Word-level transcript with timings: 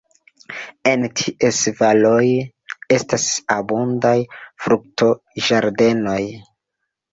En 0.91 1.03
ties 1.19 1.59
valoj 1.81 2.23
estas 2.97 3.27
abundaj 3.59 4.17
fruktoĝardenoj. 4.67 6.21